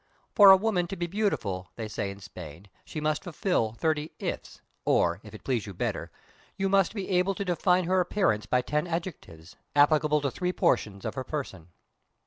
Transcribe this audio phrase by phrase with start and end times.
[0.33, 4.59] For a women to be beautiful, they say in Spain, she must fulfil thirty ifs,
[4.83, 6.09] or, if it please you better,
[6.57, 11.05] you must be able to define her appearance by ten adjectives, applicable to three portions
[11.05, 11.67] of her person.